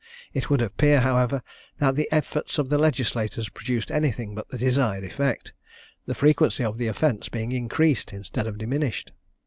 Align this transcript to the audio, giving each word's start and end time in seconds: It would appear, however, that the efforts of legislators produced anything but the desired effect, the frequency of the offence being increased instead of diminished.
It 0.33 0.49
would 0.49 0.63
appear, 0.63 1.01
however, 1.01 1.43
that 1.77 1.95
the 1.95 2.09
efforts 2.11 2.57
of 2.57 2.71
legislators 2.71 3.49
produced 3.49 3.91
anything 3.91 4.33
but 4.33 4.49
the 4.49 4.57
desired 4.57 5.03
effect, 5.03 5.53
the 6.07 6.15
frequency 6.15 6.63
of 6.63 6.79
the 6.79 6.87
offence 6.87 7.29
being 7.29 7.51
increased 7.51 8.11
instead 8.11 8.47
of 8.47 8.57
diminished. 8.57 9.11